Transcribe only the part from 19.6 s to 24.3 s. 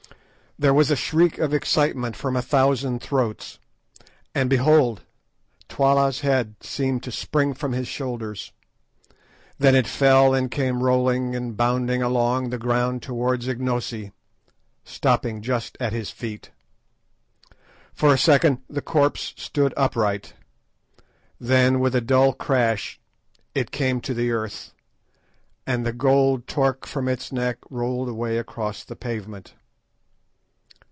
upright; then with a dull crash it came to the